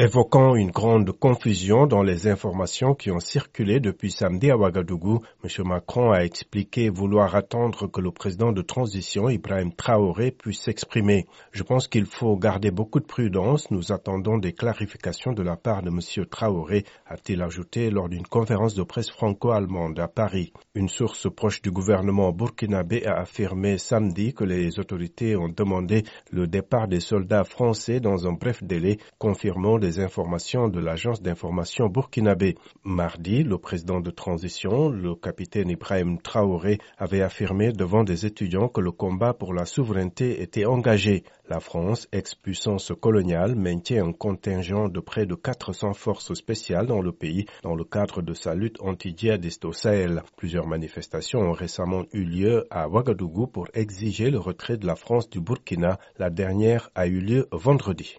Évoquant 0.00 0.54
une 0.54 0.70
grande 0.70 1.10
confusion 1.10 1.88
dans 1.88 2.04
les 2.04 2.28
informations 2.28 2.94
qui 2.94 3.10
ont 3.10 3.18
circulé 3.18 3.80
depuis 3.80 4.12
samedi 4.12 4.48
à 4.48 4.56
Ouagadougou, 4.56 5.22
M. 5.42 5.66
Macron 5.66 6.12
a 6.12 6.20
expliqué 6.20 6.88
vouloir 6.88 7.34
attendre 7.34 7.88
que 7.90 8.00
le 8.00 8.12
président 8.12 8.52
de 8.52 8.62
transition, 8.62 9.28
Ibrahim 9.28 9.72
Traoré, 9.72 10.30
puisse 10.30 10.60
s'exprimer. 10.60 11.26
Je 11.50 11.64
pense 11.64 11.88
qu'il 11.88 12.06
faut 12.06 12.36
garder 12.36 12.70
beaucoup 12.70 13.00
de 13.00 13.06
prudence. 13.06 13.72
Nous 13.72 13.90
attendons 13.90 14.38
des 14.38 14.52
clarifications 14.52 15.32
de 15.32 15.42
la 15.42 15.56
part 15.56 15.82
de 15.82 15.88
M. 15.88 16.26
Traoré, 16.26 16.84
a-t-il 17.08 17.42
ajouté 17.42 17.90
lors 17.90 18.08
d'une 18.08 18.24
conférence 18.24 18.76
de 18.76 18.84
presse 18.84 19.10
franco-allemande 19.10 19.98
à 19.98 20.06
Paris. 20.06 20.52
Une 20.76 20.88
source 20.88 21.28
proche 21.28 21.60
du 21.60 21.72
gouvernement 21.72 22.30
burkinabé 22.30 23.04
a 23.04 23.16
affirmé 23.16 23.78
samedi 23.78 24.32
que 24.32 24.44
les 24.44 24.78
autorités 24.78 25.34
ont 25.34 25.48
demandé 25.48 26.04
le 26.30 26.46
départ 26.46 26.86
des 26.86 27.00
soldats 27.00 27.42
français 27.42 27.98
dans 27.98 28.28
un 28.28 28.34
bref 28.34 28.62
délai, 28.62 28.98
confirmant 29.18 29.76
des 29.88 30.00
informations 30.00 30.68
de 30.68 30.80
l'agence 30.80 31.22
d'information 31.22 31.88
burkinabé. 31.88 32.56
Mardi, 32.84 33.42
le 33.42 33.56
président 33.56 34.00
de 34.00 34.10
transition, 34.10 34.90
le 34.90 35.14
capitaine 35.14 35.70
Ibrahim 35.70 36.20
Traoré, 36.20 36.78
avait 36.98 37.22
affirmé 37.22 37.72
devant 37.72 38.04
des 38.04 38.26
étudiants 38.26 38.68
que 38.68 38.82
le 38.82 38.92
combat 38.92 39.32
pour 39.32 39.54
la 39.54 39.64
souveraineté 39.64 40.42
était 40.42 40.66
engagé. 40.66 41.24
La 41.48 41.60
France, 41.60 42.06
ex-puissance 42.12 42.92
coloniale, 43.00 43.54
maintient 43.54 44.04
un 44.04 44.12
contingent 44.12 44.90
de 44.90 45.00
près 45.00 45.24
de 45.24 45.34
400 45.34 45.94
forces 45.94 46.34
spéciales 46.34 46.86
dans 46.86 47.00
le 47.00 47.12
pays 47.12 47.46
dans 47.62 47.74
le 47.74 47.84
cadre 47.84 48.20
de 48.20 48.34
sa 48.34 48.54
lutte 48.54 48.82
anti-djihadiste 48.82 49.64
au 49.64 49.72
Sahel. 49.72 50.22
Plusieurs 50.36 50.66
manifestations 50.66 51.40
ont 51.40 51.52
récemment 51.52 52.04
eu 52.12 52.24
lieu 52.24 52.66
à 52.70 52.90
Ouagadougou 52.90 53.46
pour 53.46 53.68
exiger 53.72 54.30
le 54.30 54.38
retrait 54.38 54.76
de 54.76 54.86
la 54.86 54.96
France 54.96 55.30
du 55.30 55.40
Burkina. 55.40 55.98
La 56.18 56.28
dernière 56.28 56.90
a 56.94 57.06
eu 57.06 57.20
lieu 57.20 57.48
vendredi. 57.52 58.16